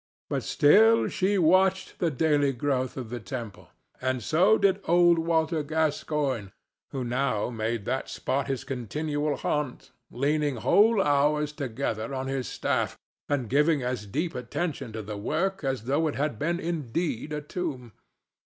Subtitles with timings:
[0.31, 3.69] But still she watched the daily growth of the temple,
[4.01, 6.47] and so did old Walter Gascoigne,
[6.89, 12.97] who now made that spot his continual haunt, leaning whole hours together on his staff
[13.29, 17.39] and giving as deep attention to the work as though it had been indeed a
[17.41, 17.91] tomb.